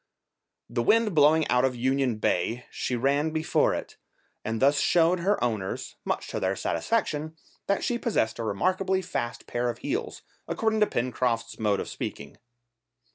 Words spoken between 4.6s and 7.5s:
showed her owners, much to their satisfaction,